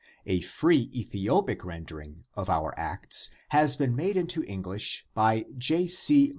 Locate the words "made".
3.95-4.17